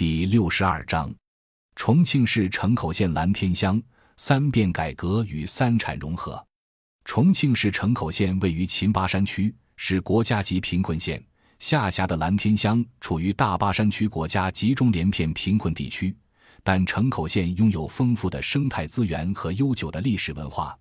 [0.00, 1.14] 第六十二章：
[1.76, 3.78] 重庆市城口县蓝天乡
[4.16, 6.42] 三变改革与三产融合。
[7.04, 11.22] 重庆市城口县位于秦巴山区，是国家级贫困县。
[11.58, 16.16] 下辖的蓝天乡处于大巴山区国家集中连片贫困地区，
[16.62, 20.74] 但城口县拥有丰富的生态资源和悠久的历史文化，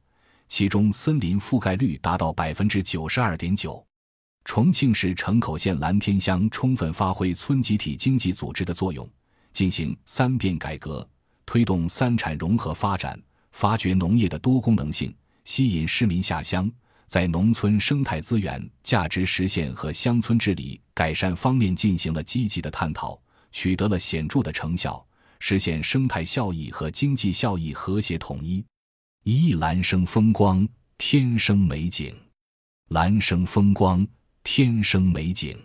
[0.48, 3.86] 其中森林覆盖率达到百分之九十二点九。
[4.46, 9.08] 重庆市城口县蓝天乡充分发挥村集体经济组织的作用，
[9.54, 11.08] 进行三变改革，
[11.46, 16.70] 推动三产融合发展，发掘农业的多功能性，吸引市民下乡，
[17.06, 25.06] 在农村生态资源价值实现和乡村治理改善方面进行了积极的探讨，取得了显著的成效，
[25.40, 28.66] 实现生态效益和经济效益和谐统一。
[29.24, 30.68] 一蓝生风光，
[30.98, 32.16] 天生美景，
[32.90, 34.06] 蓝生风光。
[34.44, 35.58] 天生美景，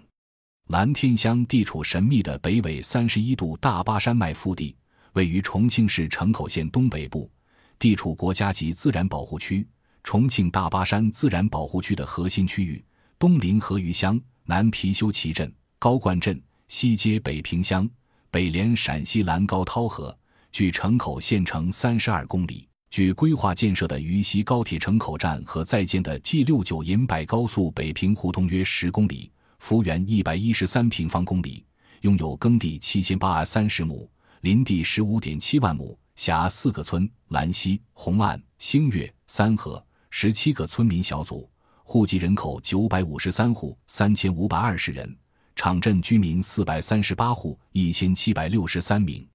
[0.69, 4.77] 蓝天乡地处神秘的北纬三十一度大巴山脉腹地，
[5.15, 7.31] 位于重庆市城口县东北部，
[7.79, 9.67] 地处国家级自然保护区
[10.03, 12.85] 重庆大巴山自然保护区的核心区域，
[13.19, 17.89] 东临河鱼乡，南貔貅旗镇、高灌镇，西接北平乡，
[18.31, 20.17] 北连陕西兰高涛河，
[20.53, 22.69] 距城口县城三十二公里。
[22.95, 31.67] 距规划建设的渝西高铁城口站和在建的 G 六九银柏高速北平胡同约十公里，幅员一百一十三平方公里，
[32.03, 34.09] 拥有耕地七千八百三十亩，
[34.43, 41.51] 林地十五点七万亩，辖四个村：兰溪、红岸、星月、三河，十七个村民小组，
[41.83, 45.19] 户籍人口九百五十三户，三千五百二十人，
[45.57, 49.27] 场镇居民四百三十八户，一千七百六十三名。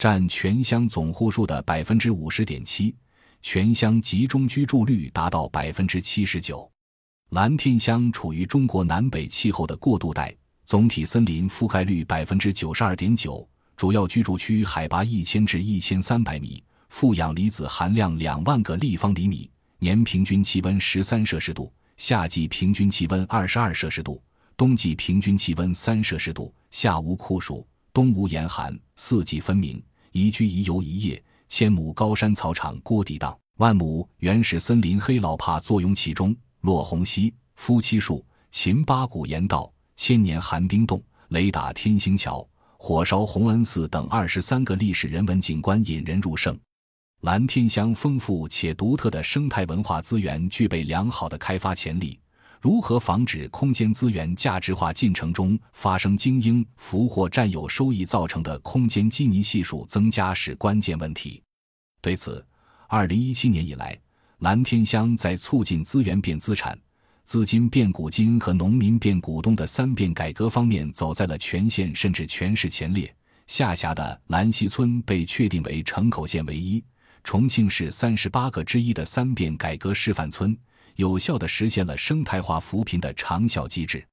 [0.00, 2.96] 占全乡总户数的百分之五十点七，
[3.42, 6.66] 全乡集中居住率达到百分之七十九。
[7.32, 10.34] 蓝天乡处于中国南北气候的过渡带，
[10.64, 24.22] 总体森林覆盖率百分之九十二点九，主要居住区海拔一千至一千三百米，负氧离子含量两万个立方厘米，年平均气温十三摄氏度，夏季平均气温二十二摄氏度，
[24.56, 29.78] 冬季平均气温三摄氏度，夏无酷暑，冬无严寒，四季分明。
[30.12, 36.34] 宜居宜游宜业，千亩高山草场郭底荡，万亩原始森林黑老帕坐拥其中。
[36.62, 46.58] 落红溪、夫妻树、秦八古岩道、千年寒冰洞、雷打天星桥、火烧洪恩寺等二十三个历史人文景观引人入胜。
[47.22, 52.20] 蓝天乡丰富且独特的生态文化资源具备良好的开发潜力。
[52.60, 61.42] 如何防止空间资源价值化进程中发生精英俘获、占有收益造成的空间基尼系数增加是关键问题。
[62.02, 62.44] 对此，
[62.86, 63.98] 二零一七年以来，
[64.40, 66.78] 蓝天乡在促进资源变资产、
[67.24, 73.10] 资金变股金和农民变股东的三变改革方面走在了全县甚至全市前列。
[73.46, 76.84] 下辖的兰溪村被确定为城口县唯一、
[77.24, 80.54] 重庆市三十八个之一的三变改革示范村。
[81.00, 84.06] 有效地实现了生态化扶贫的长效机制。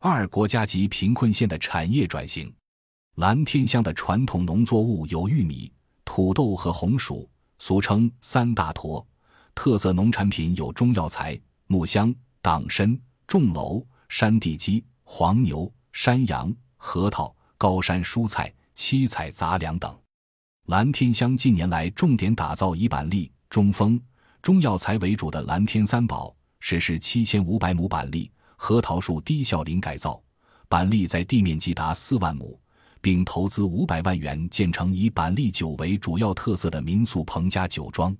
[0.00, 2.52] 二、国家级贫困县的产业转型。
[3.14, 5.72] 蓝天乡的传统农作物有玉米、
[6.04, 7.30] 土豆和红薯，
[7.60, 9.06] 俗称“三大坨”。
[9.54, 12.12] 特色农产品有中药材、木香、
[12.42, 19.96] 党参、重楼、山地鸡、黄牛、山羊、核桃、高山蔬菜、七彩杂粮等。
[20.66, 24.00] 蓝天乡近年来重点打造以板栗、中蜂。
[24.44, 30.22] 中药材为主的蓝天三宝实施七千五百亩板栗、核桃树低效林改造，
[30.68, 32.60] 板栗在地面积达四万亩，
[33.00, 38.14] 并投资五百万元建成以板栗酒为主要特色的民宿彭家酒庄，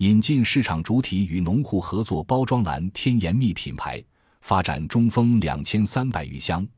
[0.00, 4.04] 引进市场主体与农户合作包装蓝天严密品牌，
[4.42, 6.68] 发展中蜂两千三百余箱，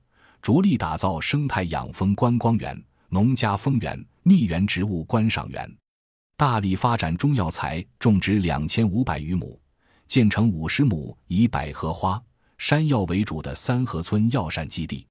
[0.40, 5.76] 着力打造生态养蜂观光园、农家蜂园、蜜源植物观赏园。
[6.38, 9.58] 大力发展中药材种植两千五百余亩，
[10.06, 12.22] 建成五十亩以百合花、
[12.58, 15.06] 山药为主的三河村药膳基地。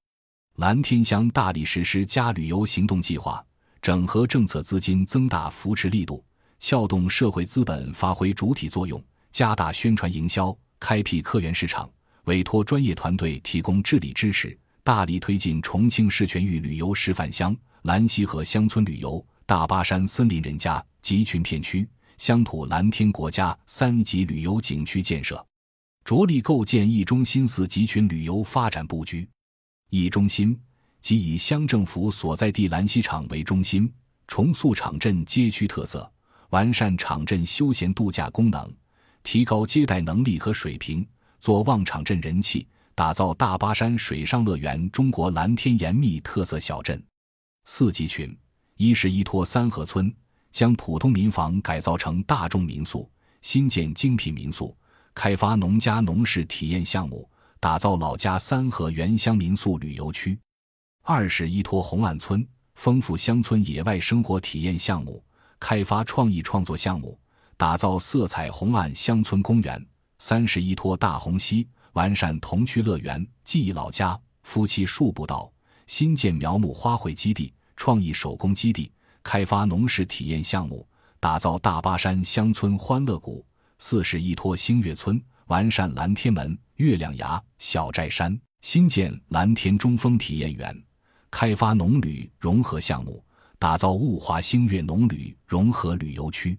[0.58, 3.44] 蓝天乡大力实施“加旅游行动计划”，
[3.82, 6.24] 整合政策资金，增大扶持力度，
[6.60, 11.90] 撬动社会资本发挥主体作用，加大宣传营销，开辟客源市场，
[12.26, 20.84] 委托专业团队提供治理支持，大力推进重庆市全域旅游示范乡、兰溪河乡村旅游、大巴山森林人家。
[21.06, 21.88] 集群片区
[22.18, 25.46] 乡土蓝天国家三级旅游景区建设，
[26.04, 29.30] 着力构建一中心四集群旅游发展布局。
[29.92, 30.60] 一中心
[31.00, 33.94] 即以乡政府所在地兰溪场为中心，
[34.28, 36.12] 重塑场镇街区特色，
[36.50, 38.68] 完善场镇休闲度假功能，
[39.22, 41.08] 提高接待能力和水平，
[41.40, 47.00] 做旺场镇人气，打造大巴山水上乐园中国蓝天严密特色小镇。
[47.66, 48.36] 四集群，
[48.78, 50.14] 一是依托三河村，
[50.52, 53.10] 将普通民房改造成大众民宿，
[53.42, 54.76] 新建精品民宿，
[55.14, 57.30] 开发农家农事体验项目，
[57.62, 60.38] 打造老家三河原乡民宿旅游区。
[61.04, 65.24] 二是依托红岸村，丰富乡村野外生活体验项目，
[65.58, 67.18] 开发创意创作项目，
[67.56, 69.86] 打造色彩红岸乡村公园。
[70.20, 75.50] 三是依托大红溪，完善童趣乐园、记忆老家、夫妻树步道，
[75.88, 78.92] 新建苗木花卉基地、创意手工基地，
[79.24, 80.88] 开发农事体验项目，
[81.20, 83.46] 打造大巴山乡村欢乐谷。
[83.78, 90.84] 四是依托星月村，完善蓝天门、月亮崖、小寨山，新建蓝天中峰体验园。
[91.30, 93.22] 开发农旅融合项目，
[93.60, 96.58] 打造物华星月农旅融合旅游区。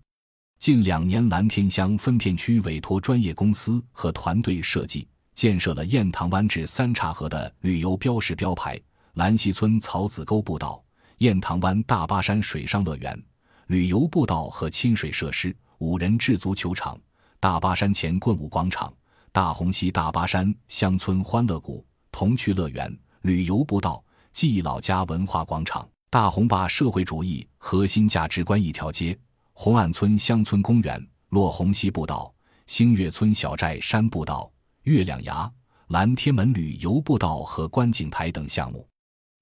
[0.59, 8.79] 近两年，蓝天乡分片区委托专业公司和团队设计建设了雁塘湾至三岔河的旅游标识标牌、
[9.15, 10.83] 蓝溪村草子沟步道、
[11.19, 13.21] 雁塘湾大巴山水上乐园、
[13.69, 16.99] 旅游步道和亲水设施、五人制足球场、
[17.41, 18.93] 大巴山前棍舞广场、
[19.33, 24.03] 大红溪大巴山乡村欢乐谷、童趣乐园、旅游步道。
[24.37, 29.19] 记忆老家文化广场、大红坝社会主义核心价值观一条街、
[29.55, 32.31] 红岸村乡村公园、落红溪步道、
[32.67, 34.53] 星月村小寨山步道、
[34.83, 35.51] 月亮崖、
[35.87, 38.87] 蓝天门旅游步道和观景台等项目，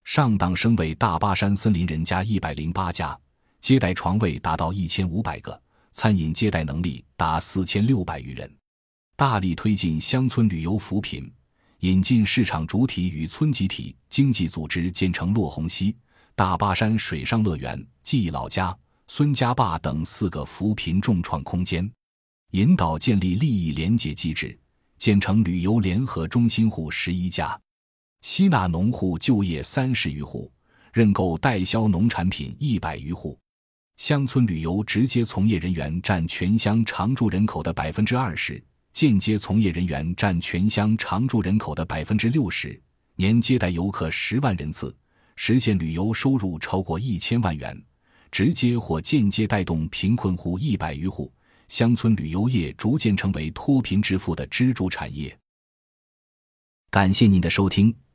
[0.05, 3.19] 上党升为大巴山森林人家一百零八家，
[3.61, 5.61] 接待床位达到一千五百个，
[5.93, 8.55] 餐饮接待能力达四千六百余人，
[9.17, 11.31] 大力推进乡村旅游扶贫。
[11.81, 15.95] 引进市场主体与村集体经济组织，建成落红溪、
[16.35, 18.75] 大巴山水上乐园、记忆老家、
[19.07, 21.85] 孙家坝等四个扶贫众创空间；
[22.53, 24.59] 引导建立利益联结机制，
[24.97, 27.59] 建成旅游联合中心户十一家，
[28.25, 30.50] 吸纳农户就业三十余户，
[30.94, 33.38] 认购代销农产品一百余户。
[33.99, 38.65] 乡村旅游直接从业人员占全乡常住人口的百分之二十。
[38.94, 42.81] 间接从业人员占全乡常住人口的百分之六十，
[43.15, 44.97] 年接待游客十万人次，
[45.37, 47.79] 实现旅游收入超过一千万元，
[48.31, 51.31] 直接或间接带动贫困户一百余户，
[51.69, 55.38] 乡村旅游业逐渐成为脱贫致富的支柱产业。
[56.91, 57.94] 感谢您的收听，